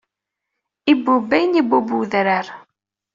[0.91, 2.45] Ibubb ayen ibubb wedrar.